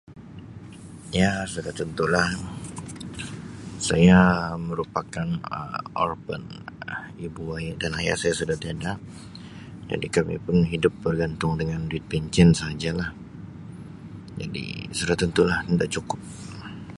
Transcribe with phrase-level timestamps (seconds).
[1.19, 2.25] Ya, sudah tentulah
[3.87, 4.17] saya
[4.67, 5.27] merupakan
[5.57, 6.43] Um orphan,
[7.25, 8.91] ibu aya- dan ayah saya sudah tiada
[9.91, 13.09] jadi kami pun hidup bergantung dengan duit pencen sahajalah.
[14.41, 14.65] Jadi
[14.99, 16.19] sudah tentulah tidak cukup.